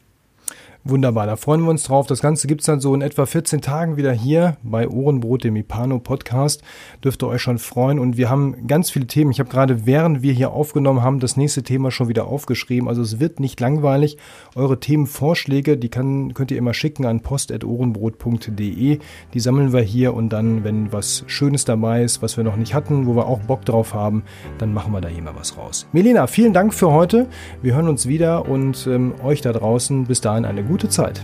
[0.89, 2.07] Wunderbar, da freuen wir uns drauf.
[2.07, 5.55] Das Ganze gibt es dann so in etwa 14 Tagen wieder hier bei Ohrenbrot, dem
[5.55, 6.63] Ipano Podcast.
[7.03, 7.99] Dürft ihr euch schon freuen.
[7.99, 9.29] Und wir haben ganz viele Themen.
[9.29, 12.89] Ich habe gerade, während wir hier aufgenommen haben, das nächste Thema schon wieder aufgeschrieben.
[12.89, 14.17] Also es wird nicht langweilig.
[14.55, 18.97] Eure Themenvorschläge, die kann, könnt ihr immer schicken an post.ohrenbrot.de.
[19.33, 22.73] Die sammeln wir hier und dann, wenn was Schönes dabei ist, was wir noch nicht
[22.73, 24.23] hatten, wo wir auch Bock drauf haben,
[24.57, 25.87] dann machen wir da hier mal was raus.
[25.91, 27.27] Melina, vielen Dank für heute.
[27.61, 31.21] Wir hören uns wieder und ähm, euch da draußen bis dahin eine gute Zeit.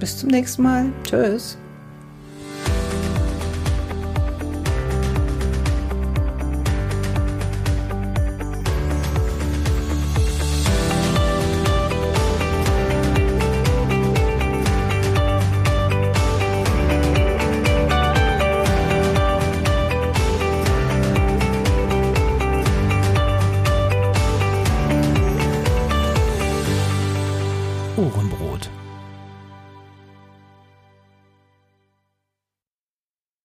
[0.00, 0.86] Bis zum nächsten Mal.
[1.04, 1.56] Tschüss.